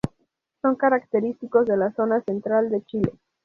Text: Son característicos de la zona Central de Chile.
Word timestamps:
Son 0.63 0.77
característicos 0.77 1.67
de 1.67 1.77
la 1.77 1.91
zona 1.93 2.21
Central 2.21 2.71
de 2.71 2.81
Chile. 2.85 3.13